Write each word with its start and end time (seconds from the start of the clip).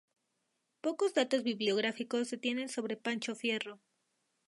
Pocos 0.85 1.13
datos 1.13 1.43
biográficos 1.43 2.27
se 2.27 2.35
tienen 2.39 2.69
sobre 2.69 2.97
Pancho 2.97 3.35
Fierro. 3.35 3.79